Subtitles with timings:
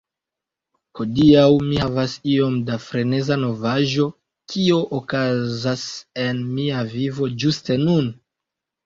[0.99, 4.07] Hodiaŭ mi havas iom da freneza novaĵo
[4.55, 5.85] kio okazas
[6.25, 8.09] en mia vivo ĝuste nun.